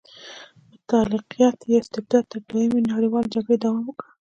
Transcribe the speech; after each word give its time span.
مطلقیت 0.71 1.57
یا 1.71 1.77
استبداد 1.83 2.23
تر 2.31 2.39
دویمې 2.49 2.81
نړیوالې 2.91 3.33
جګړې 3.35 3.57
دوام 3.63 3.83
وکړ. 3.87 4.07